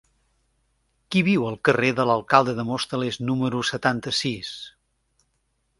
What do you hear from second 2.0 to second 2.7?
l'Alcalde de